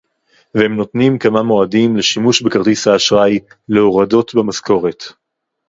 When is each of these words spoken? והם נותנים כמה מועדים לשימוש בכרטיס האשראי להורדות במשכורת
והם 0.55 0.75
נותנים 0.75 1.17
כמה 1.19 1.43
מועדים 1.43 1.97
לשימוש 1.97 2.41
בכרטיס 2.41 2.87
האשראי 2.87 3.39
להורדות 3.69 4.35
במשכורת 4.35 5.03